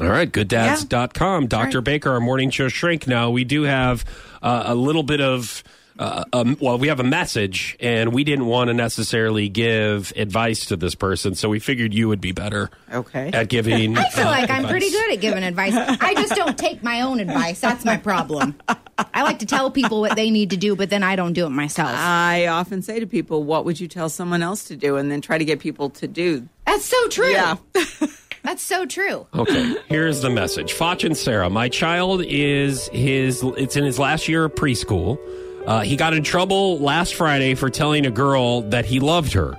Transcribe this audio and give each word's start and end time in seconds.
All 0.00 0.06
right, 0.08 0.30
gooddads.com. 0.30 1.48
Dr. 1.48 1.80
Baker, 1.80 2.10
our 2.10 2.20
morning 2.20 2.50
show 2.50 2.68
shrink. 2.68 3.06
Now, 3.06 3.30
we 3.30 3.44
do 3.44 3.62
have 3.62 4.04
uh, 4.42 4.64
a 4.66 4.74
little 4.74 5.02
bit 5.02 5.20
of. 5.20 5.62
Uh, 5.98 6.22
um, 6.32 6.56
well, 6.60 6.78
we 6.78 6.86
have 6.86 7.00
a 7.00 7.04
message, 7.04 7.76
and 7.80 8.12
we 8.14 8.22
didn't 8.22 8.46
want 8.46 8.68
to 8.68 8.74
necessarily 8.74 9.48
give 9.48 10.12
advice 10.14 10.66
to 10.66 10.76
this 10.76 10.94
person, 10.94 11.34
so 11.34 11.48
we 11.48 11.58
figured 11.58 11.92
you 11.92 12.06
would 12.06 12.20
be 12.20 12.30
better 12.30 12.70
Okay. 12.94 13.30
at 13.32 13.48
giving. 13.48 13.98
I 13.98 14.08
feel 14.10 14.28
uh, 14.28 14.30
like 14.30 14.48
I'm 14.48 14.64
pretty 14.68 14.90
good 14.90 15.12
at 15.14 15.20
giving 15.20 15.42
advice. 15.42 15.74
I 15.74 16.14
just 16.14 16.36
don't 16.36 16.56
take 16.56 16.84
my 16.84 17.00
own 17.00 17.18
advice. 17.18 17.58
That's 17.58 17.84
my 17.84 17.96
problem. 17.96 18.54
I 19.12 19.24
like 19.24 19.40
to 19.40 19.46
tell 19.46 19.72
people 19.72 20.00
what 20.00 20.14
they 20.14 20.30
need 20.30 20.50
to 20.50 20.56
do, 20.56 20.76
but 20.76 20.88
then 20.88 21.02
I 21.02 21.16
don't 21.16 21.32
do 21.32 21.46
it 21.46 21.50
myself. 21.50 21.90
I 21.92 22.46
often 22.46 22.80
say 22.80 23.00
to 23.00 23.06
people, 23.08 23.42
"What 23.42 23.64
would 23.64 23.80
you 23.80 23.88
tell 23.88 24.08
someone 24.08 24.40
else 24.40 24.62
to 24.66 24.76
do?" 24.76 24.98
and 24.98 25.10
then 25.10 25.20
try 25.20 25.36
to 25.36 25.44
get 25.44 25.58
people 25.58 25.90
to 25.90 26.06
do. 26.06 26.48
That's 26.64 26.84
so 26.84 27.08
true. 27.08 27.30
Yeah. 27.32 27.56
That's 28.48 28.62
so 28.62 28.86
true. 28.86 29.26
Okay, 29.34 29.76
here's 29.88 30.22
the 30.22 30.30
message. 30.30 30.72
Foch 30.72 31.04
and 31.04 31.14
Sarah, 31.14 31.50
my 31.50 31.68
child 31.68 32.22
is 32.24 32.88
his. 32.88 33.42
It's 33.58 33.76
in 33.76 33.84
his 33.84 33.98
last 33.98 34.26
year 34.26 34.46
of 34.46 34.54
preschool. 34.54 35.18
Uh, 35.66 35.80
he 35.80 35.96
got 35.96 36.14
in 36.14 36.22
trouble 36.24 36.78
last 36.78 37.14
Friday 37.14 37.54
for 37.54 37.68
telling 37.68 38.06
a 38.06 38.10
girl 38.10 38.62
that 38.70 38.86
he 38.86 39.00
loved 39.00 39.34
her. 39.34 39.58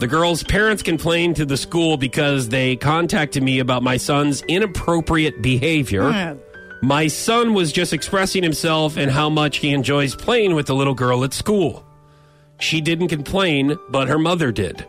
The 0.00 0.08
girl's 0.08 0.42
parents 0.42 0.82
complained 0.82 1.36
to 1.36 1.46
the 1.46 1.56
school 1.56 1.96
because 1.96 2.48
they 2.48 2.74
contacted 2.74 3.40
me 3.40 3.60
about 3.60 3.84
my 3.84 3.98
son's 3.98 4.42
inappropriate 4.48 5.40
behavior. 5.40 6.36
My 6.82 7.06
son 7.06 7.54
was 7.54 7.70
just 7.70 7.92
expressing 7.92 8.42
himself 8.42 8.96
and 8.96 9.12
how 9.12 9.30
much 9.30 9.58
he 9.58 9.72
enjoys 9.72 10.16
playing 10.16 10.56
with 10.56 10.66
the 10.66 10.74
little 10.74 10.94
girl 10.94 11.22
at 11.22 11.34
school. 11.34 11.86
She 12.58 12.80
didn't 12.80 13.08
complain, 13.08 13.78
but 13.90 14.08
her 14.08 14.18
mother 14.18 14.50
did. 14.50 14.88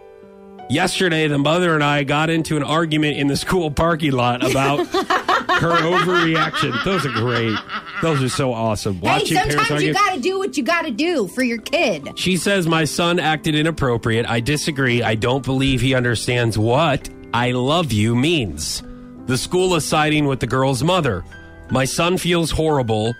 Yesterday, 0.69 1.27
the 1.27 1.37
mother 1.37 1.75
and 1.75 1.83
I 1.83 2.03
got 2.03 2.29
into 2.29 2.57
an 2.57 2.63
argument 2.63 3.17
in 3.17 3.27
the 3.27 3.37
school 3.37 3.69
parking 3.69 4.13
lot 4.13 4.43
about 4.49 4.79
her 4.87 5.71
overreaction. 5.71 6.83
Those 6.83 7.05
are 7.05 7.11
great. 7.11 7.55
Those 8.01 8.23
are 8.23 8.29
so 8.29 8.51
awesome. 8.53 8.95
Hey, 8.95 9.01
Watching 9.01 9.37
parents 9.37 9.55
sometimes 9.55 9.83
you 9.83 9.93
got 9.93 10.15
to 10.15 10.21
do 10.21 10.39
what 10.39 10.57
you 10.57 10.63
got 10.63 10.81
to 10.83 10.91
do 10.91 11.27
for 11.27 11.43
your 11.43 11.59
kid. 11.59 12.17
She 12.17 12.37
says 12.37 12.67
my 12.67 12.85
son 12.85 13.19
acted 13.19 13.53
inappropriate. 13.53 14.25
I 14.27 14.39
disagree. 14.39 15.03
I 15.03 15.15
don't 15.15 15.45
believe 15.45 15.81
he 15.81 15.93
understands 15.93 16.57
what 16.57 17.09
I 17.33 17.51
love 17.51 17.91
you 17.91 18.15
means. 18.15 18.81
The 19.27 19.37
school 19.37 19.75
is 19.75 19.85
siding 19.85 20.25
with 20.25 20.39
the 20.39 20.47
girl's 20.47 20.83
mother. 20.83 21.23
My 21.69 21.85
son 21.85 22.17
feels 22.17 22.51
horrible. 22.51 23.13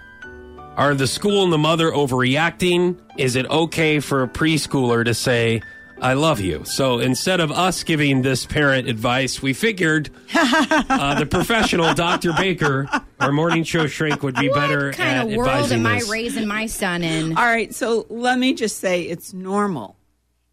Are 0.78 0.94
the 0.94 1.08
school 1.08 1.44
and 1.44 1.54
the 1.54 1.58
mother 1.58 1.92
overreacting? 1.92 3.00
Is 3.18 3.36
it 3.36 3.46
okay 3.48 4.00
for 4.00 4.24
a 4.24 4.28
preschooler 4.28 5.06
to 5.06 5.14
say, 5.14 5.62
I 6.02 6.14
love 6.14 6.40
you? 6.40 6.64
So 6.66 7.00
instead 7.00 7.40
of 7.40 7.52
us 7.52 7.84
giving 7.84 8.22
this 8.22 8.46
parent 8.46 8.88
advice, 8.88 9.42
we 9.42 9.54
figured 9.54 10.10
uh, 10.36 11.20
the 11.20 11.26
professional 11.26 11.94
Dr. 11.94 12.34
Baker, 12.34 12.88
our 13.20 13.32
morning 13.32 13.64
show 13.64 13.88
shrink, 13.88 14.22
would 14.22 14.36
be 14.36 14.50
better 14.50 14.88
What 14.88 14.96
kind 14.98 15.18
at 15.20 15.26
of 15.28 15.34
world 15.36 15.50
advising 15.50 15.80
am 15.80 15.86
I 15.88 16.00
this. 16.00 16.10
raising 16.10 16.48
my 16.48 16.66
son 16.68 17.04
in? 17.04 17.38
All 17.38 17.46
right, 17.46 17.74
so 17.74 18.06
let 18.10 18.38
me 18.38 18.54
just 18.54 18.78
say 18.80 19.04
it's 19.04 19.34
normal. 19.34 19.96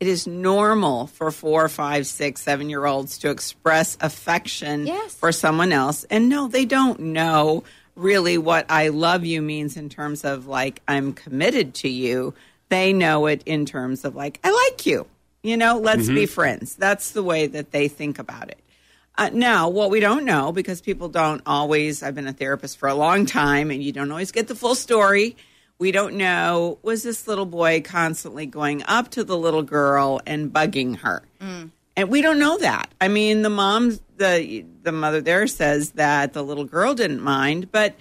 It 0.01 0.09
is 0.09 0.27
normal 0.27 1.07
for 1.09 1.31
four, 1.31 1.69
five, 1.69 2.07
six, 2.07 2.41
seven 2.43 2.69
year 2.71 2.87
olds 2.87 3.19
to 3.19 3.31
express 3.31 3.97
affection 4.01 4.87
Yes. 4.87 5.15
for 5.15 5.31
someone 5.33 5.71
else. 5.73 6.05
And 6.05 6.29
no, 6.29 6.49
they 6.49 6.65
don't 6.65 6.99
know 6.99 7.63
really 7.95 8.39
what 8.39 8.67
I 8.69 8.89
love 8.89 9.25
you 9.25 9.43
means 9.43 9.77
in 9.77 9.89
terms 9.89 10.25
of 10.25 10.47
like, 10.47 10.81
I'm 10.89 11.13
committed 11.13 11.75
to 11.75 11.89
you. 11.89 12.35
They 12.69 12.93
know 12.93 13.27
it 13.27 13.43
in 13.47 13.65
terms 13.67 14.05
of 14.05 14.17
like, 14.17 14.41
I 14.43 14.51
like 14.51 14.87
you. 14.87 15.07
You 15.43 15.57
know, 15.57 15.79
let's 15.79 16.09
be 16.09 16.27
friends. 16.27 16.77
That's 16.77 17.11
the 17.11 17.23
way 17.23 17.49
that 17.49 17.73
they 17.73 17.89
think 17.89 18.19
about 18.19 18.49
it. 18.49 18.61
Uh, 19.19 19.31
now, 19.33 19.69
what 19.69 19.91
we 19.91 20.01
don't 20.01 20.25
know, 20.25 20.53
because 20.53 20.81
people 20.81 21.09
don't 21.09 21.43
always, 21.45 22.03
I've 22.03 22.15
been 22.15 22.29
a 22.29 22.33
therapist 22.33 22.79
for 22.79 22.89
a 22.89 22.95
long 22.95 23.27
time, 23.27 23.71
and 23.71 23.83
you 23.83 23.93
don't 23.93 24.11
always 24.11 24.33
get 24.33 24.49
the 24.49 24.55
full 24.55 24.75
story. 24.75 25.37
We 25.79 25.91
don't 25.91 26.15
know, 26.15 26.79
was 26.83 27.03
this 27.03 27.27
little 27.27 27.45
boy 27.45 27.83
constantly 27.83 28.47
going 28.47 28.85
up 28.87 29.11
to 29.11 29.25
the 29.25 29.37
little 29.37 29.63
girl 29.65 30.21
and 30.27 30.53
bugging 30.53 30.99
her? 30.99 31.23
And 31.97 32.09
we 32.09 32.23
don't 32.23 32.39
know 32.39 32.57
that. 32.59 32.91
I 33.01 33.09
mean, 33.09 33.43
the 33.43 33.51
mom, 33.51 33.99
the 34.17 34.65
the 34.83 34.93
mother 34.93 35.21
there 35.21 35.47
says 35.47 35.91
that 35.93 36.33
the 36.33 36.43
little 36.43 36.65
girl 36.65 36.95
didn't 36.95 37.21
mind, 37.21 37.71
but 37.71 37.97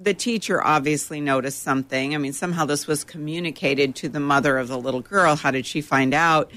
the 0.00 0.14
teacher 0.14 0.64
obviously 0.64 1.20
noticed 1.20 1.62
something. 1.62 2.14
I 2.14 2.18
mean, 2.18 2.32
somehow 2.32 2.64
this 2.64 2.88
was 2.88 3.04
communicated 3.04 3.94
to 3.96 4.08
the 4.08 4.18
mother 4.18 4.58
of 4.58 4.66
the 4.66 4.78
little 4.78 5.02
girl. 5.02 5.36
How 5.36 5.52
did 5.52 5.64
she 5.66 5.80
find 5.80 6.12
out? 6.12 6.50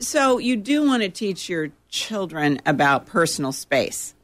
So 0.00 0.38
you 0.38 0.56
do 0.56 0.86
want 0.86 1.02
to 1.02 1.08
teach 1.08 1.48
your 1.48 1.70
children 1.88 2.60
about 2.66 3.06
personal 3.06 3.52
space. 3.52 4.14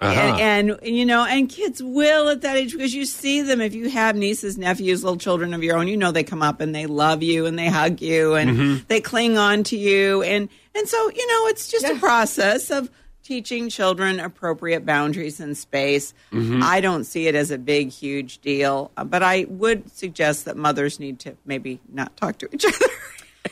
Uh-huh. 0.00 0.36
And, 0.38 0.70
and 0.70 0.96
you 0.96 1.06
know, 1.06 1.24
and 1.24 1.48
kids 1.48 1.82
will 1.82 2.28
at 2.28 2.42
that 2.42 2.56
age 2.56 2.72
because 2.72 2.94
you 2.94 3.06
see 3.06 3.40
them. 3.40 3.62
If 3.62 3.74
you 3.74 3.88
have 3.88 4.14
nieces, 4.14 4.58
nephews, 4.58 5.02
little 5.02 5.16
children 5.16 5.54
of 5.54 5.62
your 5.62 5.78
own, 5.78 5.88
you 5.88 5.96
know 5.96 6.12
they 6.12 6.22
come 6.22 6.42
up 6.42 6.60
and 6.60 6.74
they 6.74 6.84
love 6.86 7.22
you 7.22 7.46
and 7.46 7.58
they 7.58 7.68
hug 7.68 8.02
you 8.02 8.34
and 8.34 8.50
Mm-hmm. 8.50 8.84
they 8.88 9.00
cling 9.00 9.38
on 9.38 9.64
to 9.64 9.76
you, 9.78 10.22
and 10.22 10.50
and 10.74 10.86
so 10.86 11.10
you 11.10 11.26
know 11.26 11.46
it's 11.48 11.68
just 11.70 11.86
a 11.86 11.94
process 11.96 12.70
of 12.70 12.90
teaching 13.22 13.70
children 13.70 14.20
appropriate 14.20 14.84
boundaries 14.84 15.40
and 15.40 15.56
space. 15.56 16.12
Mm-hmm. 16.30 16.62
I 16.62 16.82
don't 16.82 17.04
see 17.04 17.26
it 17.26 17.34
as 17.34 17.50
a 17.50 17.56
big, 17.58 17.88
huge 17.90 18.38
deal, 18.38 18.90
uh, 18.98 19.04
but 19.04 19.22
I 19.22 19.46
would 19.48 19.90
suggest 19.90 20.44
that 20.44 20.58
mothers 20.58 21.00
need 21.00 21.18
to 21.20 21.36
maybe 21.46 21.80
not 21.90 22.14
talk 22.18 22.36
to 22.38 22.48
each 22.54 22.64
other. 22.66 22.76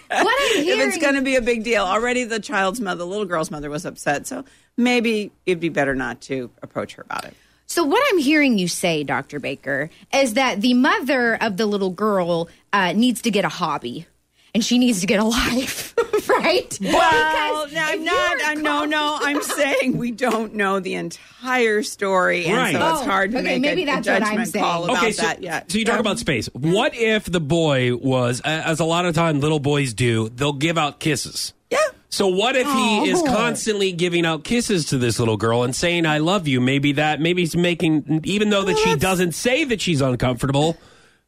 What 0.09 0.20
I'm 0.20 0.65
if 0.66 0.88
it's 0.88 0.98
going 0.98 1.15
to 1.15 1.22
be 1.22 1.37
a 1.37 1.42
big 1.42 1.65
deal. 1.65 1.84
Already 1.84 2.25
the 2.25 2.41
child's 2.41 2.81
mother, 2.81 2.98
the 2.98 3.06
little 3.06 3.25
girl's 3.25 3.50
mother, 3.50 3.70
was 3.70 3.84
upset. 3.84 4.26
So 4.26 4.44
maybe 4.76 5.32
it'd 5.47 5.60
be 5.60 5.69
better 5.69 5.94
not 5.94 6.20
to 6.22 6.50
approach 6.62 6.94
her 6.94 7.03
about 7.03 7.25
it. 7.25 7.34
so 7.66 7.84
what 7.84 8.03
I'm 8.10 8.19
hearing 8.19 8.59
you 8.59 8.69
say, 8.69 9.04
Dr. 9.04 9.41
Baker, 9.41 9.91
is 10.12 10.34
that 10.34 10.60
the 10.60 10.75
mother 10.75 11.37
of 11.37 11.56
the 11.56 11.66
little 11.66 11.91
girl 11.91 12.48
uh, 12.72 12.93
needs 12.93 13.22
to 13.22 13.31
get 13.31 13.44
a 13.44 13.48
hobby. 13.48 14.06
And 14.54 14.64
she 14.64 14.78
needs 14.78 15.00
to 15.00 15.06
get 15.06 15.19
a 15.19 15.25
life, 15.25 15.94
right? 16.38 16.78
Well, 16.80 17.66
Because 17.66 17.72
no, 17.72 17.80
I'm 17.82 18.04
not. 18.04 18.36
I'm, 18.44 18.58
uh, 18.58 18.62
no, 18.62 18.84
no. 18.84 19.18
I'm 19.20 19.42
saying 19.58 19.96
we 19.96 20.10
don't 20.10 20.54
know 20.54 20.80
the 20.80 20.94
entire 20.94 21.82
story, 21.82 22.46
and 22.46 22.56
Right. 22.56 22.74
so 22.74 22.78
it's 22.92 23.00
Oh, 23.02 23.04
hard 23.04 23.32
to 23.32 23.38
okay, 23.38 23.58
make 23.58 23.62
maybe 23.62 23.82
a, 23.82 23.84
a 23.84 23.86
that's 24.02 24.06
what 24.08 24.22
I'm 24.22 24.28
judgment 24.28 24.48
saying. 24.48 24.64
call 24.64 24.84
about 24.84 24.96
okay, 24.98 25.12
so, 25.12 25.22
that 25.22 25.42
yet. 25.42 25.70
so 25.70 25.78
you 25.78 25.84
talk 25.84 26.00
about 26.00 26.18
space. 26.18 26.48
Mm-hmm. 26.48 26.72
What 26.72 26.94
if 26.94 27.24
the 27.24 27.40
boy 27.40 27.94
was, 27.96 28.40
a- 28.40 28.46
as 28.48 28.80
a 28.80 28.84
lot 28.84 29.06
of 29.06 29.14
time 29.14 29.40
little 29.40 29.60
boys 29.60 29.94
do, 29.94 30.28
they'll 30.30 30.52
give 30.52 30.76
out 30.78 31.00
kisses. 31.00 31.52
yeah. 31.70 31.78
So 32.10 32.28
what 32.28 32.54
if 32.54 32.66
he 32.70 33.08
is 33.10 33.20
Oh. 33.20 33.26
constantly 33.26 33.90
giving 33.90 34.24
out 34.24 34.44
kisses 34.44 34.86
to 34.86 34.98
this 34.98 35.18
little 35.18 35.36
girl 35.36 35.64
and 35.64 35.74
saying 35.74 36.06
"I 36.06 36.18
love 36.18 36.46
you"? 36.46 36.60
Maybe 36.60 36.92
that, 36.92 37.20
maybe 37.20 37.42
he's 37.42 37.56
making, 37.56 38.20
even 38.22 38.50
though 38.50 38.62
that 38.62 38.78
she 38.78 38.94
doesn't 38.94 39.32
say 39.32 39.64
that 39.64 39.80
she's 39.80 40.00
uncomfortable. 40.00 40.76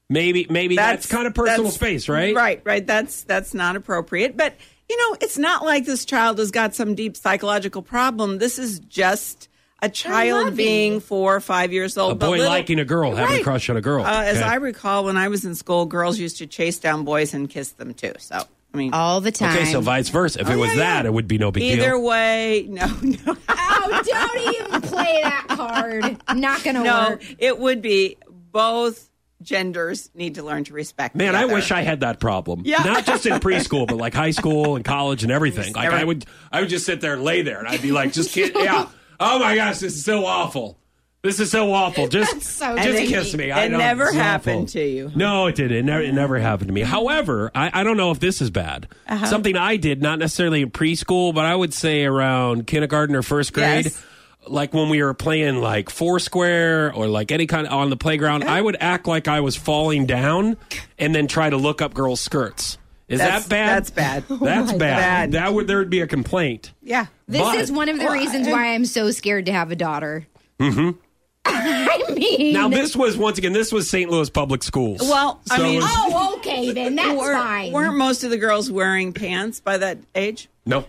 Maybe, 0.09 0.47
maybe 0.49 0.77
that's, 0.77 1.07
kind 1.07 1.27
of 1.27 1.35
personal 1.35 1.65
that's- 1.65 1.75
space, 1.75 2.09
right? 2.09 2.33
Right, 2.37 2.63
right. 2.65 2.87
That's 2.87 3.25
that's 3.25 3.53
not 3.55 3.75
appropriate. 3.75 4.37
But 4.37 4.55
you 4.89 4.97
know, 4.97 5.17
it's 5.21 5.39
not 5.39 5.65
like 5.65 5.85
this 5.85 6.05
child 6.05 6.39
has 6.39 6.51
got 6.51 6.75
some 6.75 6.95
deep 6.95 7.17
psychological 7.17 7.83
problem. 7.83 8.39
This 8.39 8.59
is 8.59 8.79
just 8.81 9.49
a 9.83 9.89
child 9.89 10.57
being 10.57 10.95
you. 10.95 11.01
four 11.01 11.37
or 11.37 11.41
five 11.41 11.73
years 11.73 11.99
old. 11.99 12.13
A 12.13 12.15
but 12.15 12.27
boy 12.27 12.37
little- 12.39 12.49
liking 12.49 12.79
a 12.79 12.85
girl, 12.85 13.15
having 13.15 13.41
a 13.41 13.43
crush 13.43 13.69
on 13.69 13.77
a 13.77 13.81
girl. 13.83 14.05
Uh, 14.05 14.23
as 14.23 14.39
Okay. 14.39 14.47
I 14.47 14.55
recall, 14.57 15.05
when 15.05 15.17
I 15.17 15.29
was 15.29 15.45
in 15.45 15.55
school, 15.55 15.87
girls 15.87 16.19
used 16.19 16.39
to 16.39 16.47
chase 16.47 16.79
down 16.79 17.05
boys 17.05 17.35
and 17.35 17.49
kiss 17.51 17.71
them 17.73 17.93
too. 17.95 18.13
So 18.19 18.37
I 18.73 18.77
mean, 18.77 18.95
all 18.95 19.21
the 19.21 19.33
time. 19.33 19.57
Okay, 19.57 19.67
so 19.71 19.81
vice 19.81 20.09
versa. 20.09 20.41
If 20.41 20.49
it 20.49 20.55
Oh, 20.55 20.59
was 20.59 20.71
yeah, 20.71 20.77
that, 20.77 21.05
yeah. 21.05 21.09
it 21.11 21.13
would 21.13 21.29
be 21.29 21.39
no 21.39 21.51
big 21.51 21.63
either 21.65 21.91
deal. 21.91 22.03
way, 22.05 22.67
no, 22.69 22.87
no, 23.03 23.37
oh, 23.49 24.03
don't 24.05 24.55
even 24.55 24.81
play 24.83 25.21
that 25.23 25.47
card. 25.49 26.17
Not 26.35 26.63
gonna 26.65 26.83
no. 26.83 27.09
work. 27.11 27.23
It 27.39 27.59
would 27.59 27.83
be 27.83 28.17
both 28.53 29.09
genders 29.43 30.11
need 30.15 30.37
to 30.37 30.43
learn 30.43 30.65
to 30.65 30.73
respect. 30.73 31.15
Man, 31.15 31.33
the 31.35 31.39
I 31.41 31.45
wish 31.47 31.71
I 31.71 31.83
had 31.83 32.01
that 32.01 32.21
problem. 32.21 32.63
Yeah. 32.65 32.83
Not 32.83 33.05
just 33.07 33.27
in 33.27 33.35
preschool, 33.35 33.87
but 33.87 33.97
like 33.97 34.15
high 34.15 34.31
school 34.31 34.77
and 34.77 34.85
college 34.85 35.23
and 35.23 35.33
everything. 35.33 35.73
Like 35.75 35.85
never- 35.91 35.97
I 35.97 36.05
would, 36.05 36.25
I 36.53 36.61
would 36.61 36.69
just 36.71 36.87
sit 36.87 37.01
there 37.01 37.15
and 37.15 37.23
lay 37.23 37.43
there, 37.43 37.59
and 37.59 37.69
I'd 37.69 37.83
be 37.83 37.93
like, 37.93 38.13
just 38.13 38.33
kid, 38.33 38.53
yeah. 38.57 38.89
Oh 39.21 39.39
my 39.39 39.55
gosh, 39.55 39.79
this 39.79 39.95
is 39.95 40.05
so 40.05 40.25
awful. 40.27 40.79
This 41.23 41.41
is 41.41 41.51
so 41.51 41.73
awful. 41.73 42.07
Just, 42.07 42.43
so 42.43 42.77
just 42.77 42.89
And 42.89 43.09
kiss 43.09 43.35
it- 43.35 43.37
me. 43.37 43.51
I 43.51 43.65
it 43.65 43.71
know, 43.73 43.79
never 43.79 44.13
happened 44.13 44.57
awful. 44.57 44.67
to 44.69 44.85
you. 44.87 45.11
No, 45.17 45.47
it 45.47 45.57
didn't. 45.57 45.77
It 45.79 45.85
never, 45.85 46.03
it 46.03 46.13
never 46.15 46.39
happened 46.39 46.69
to 46.69 46.75
me. 46.75 46.83
However, 46.83 47.51
I, 47.55 47.81
I 47.81 47.83
don't 47.83 47.97
know 47.97 48.13
if 48.13 48.21
this 48.21 48.41
is 48.41 48.51
bad. 48.51 48.87
Uh-huh. 49.09 49.27
Something 49.27 49.57
I 49.57 49.77
did, 49.77 50.01
not 50.03 50.19
necessarily 50.21 50.63
in 50.63 50.71
preschool, 50.71 51.35
but 51.35 51.45
I 51.45 51.55
would 51.57 51.75
say 51.75 52.05
around 52.05 52.67
kindergarten 52.69 53.17
or 53.17 53.23
first 53.23 53.53
grade. 53.53 53.87
Yes. 53.87 54.05
Like 54.49 54.73
when 54.75 54.89
we 54.89 55.03
were 55.03 55.15
playing 55.15 55.61
like 55.61 55.91
Foursquare 55.91 56.93
or 56.95 57.07
like 57.09 57.33
any 57.33 57.47
kind 57.47 57.67
of 57.67 57.73
on 57.73 57.91
the 57.91 57.97
playground, 57.97 58.45
I 58.45 58.61
would 58.61 58.77
act 58.81 59.07
like 59.07 59.29
I 59.29 59.41
was 59.41 59.57
falling 59.57 60.07
down 60.07 60.57
and 60.99 61.15
then 61.15 61.27
try 61.27 61.51
to 61.51 61.57
look 61.57 61.83
up 61.83 61.95
girls' 61.95 62.21
skirts. 62.21 62.79
Is 63.09 63.21
That's- 63.21 63.45
that 63.45 63.49
bad? 63.51 63.69
that's 63.69 63.91
bad. 63.91 64.25
That's 64.29 64.73
bad. 64.73 64.79
Bad. 64.79 65.33
That 65.33 65.55
would 65.55 65.67
there 65.69 65.79
would 65.79 65.91
be 65.91 66.01
a 66.01 66.07
complaint. 66.09 66.73
Yeah. 66.83 67.07
This 67.29 67.41
But- 67.41 67.57
is 67.59 67.71
one 67.71 67.89
of 67.89 67.99
the 67.99 68.11
reasons 68.11 68.49
why 68.49 68.75
I'm 68.75 68.85
so 68.85 69.11
scared 69.13 69.47
to 69.47 69.53
have 69.53 69.71
a 69.71 69.77
daughter. 69.77 70.27
Mm-hmm. 70.59 70.91
I 71.49 72.03
mean, 72.15 72.53
Now 72.55 72.69
this 72.69 72.97
was 72.97 73.17
once 73.17 73.39
again 73.39 73.53
this 73.53 73.71
was 73.73 73.89
St. 73.89 74.11
Louis 74.11 74.29
Public 74.31 74.63
Schools. 74.65 75.01
Well, 75.03 75.41
I 75.51 75.59
mean- 75.63 75.75
it 75.75 75.83
was- 75.83 75.91
oh, 75.93 76.35
okay, 76.39 76.73
then 76.73 76.97
that's 76.97 77.17
Were- 77.17 77.33
fine. 77.33 77.73
Weren't 77.73 77.97
most 77.97 78.25
of 78.25 78.31
the 78.31 78.39
girls 78.39 78.71
wearing 78.73 79.13
pants 79.13 79.61
by 79.61 79.79
that 79.79 79.99
age? 80.15 80.49
no. 80.65 80.85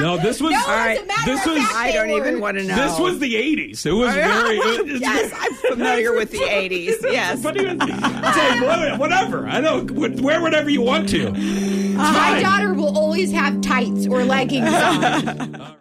No, 0.00 0.16
this 0.16 0.40
was. 0.40 0.52
No, 0.52 0.58
All 0.60 0.66
right. 0.68 0.96
as 0.98 1.02
a 1.02 1.06
matter 1.06 1.32
This 1.32 1.46
was- 1.46 1.58
I 1.74 1.90
don't 1.92 2.10
even 2.10 2.40
want 2.40 2.56
to 2.58 2.64
know. 2.64 2.76
This 2.76 2.98
was 3.00 3.18
the 3.18 3.34
'80s. 3.34 3.84
It 3.84 3.92
was 3.92 4.14
very. 4.14 4.56
it- 4.58 5.00
yes, 5.00 5.32
I'm 5.36 5.54
familiar 5.72 6.14
with 6.14 6.30
the 6.30 6.38
80s. 6.38 7.02
Yes. 7.02 7.42
But 7.42 7.56
even, 7.60 7.80
say, 7.80 8.96
whatever. 8.96 9.46
I 9.48 9.60
don't 9.60 9.90
wear 9.90 10.40
whatever 10.40 10.70
you 10.70 10.82
want 10.82 11.08
to. 11.10 11.32
My 11.32 12.40
daughter 12.40 12.74
will 12.74 12.96
always 12.96 13.32
have 13.32 13.60
tights 13.60 14.06
or 14.06 14.24
leggings 14.24 14.68
on. 14.72 15.74